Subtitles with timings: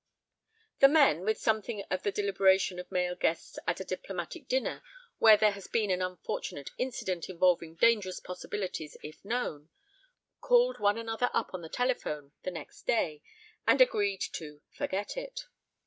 [0.79, 4.81] The men, with something of the deliberation of male guests at a diplomatic dinner
[5.19, 9.69] where there has been an unfortunate incident involving dangerous possibilities if known,
[10.39, 13.21] called one another up on the telephone the next day
[13.67, 15.45] and agreed to "forget it."